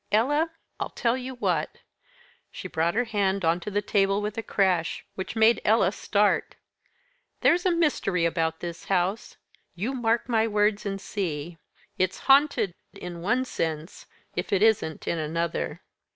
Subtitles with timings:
[0.11, 0.49] Ella,
[0.79, 1.77] I'll tell you what!"
[2.49, 6.55] She brought her hand on to the table with a crash which made Ella start,
[7.41, 9.37] "There's a mystery about this house
[9.75, 11.59] you mark my words and see.
[11.99, 15.83] It's haunted in one sense, if it isn't in another."